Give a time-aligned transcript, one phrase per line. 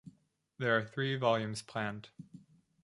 [0.57, 2.09] There are three volumes planned.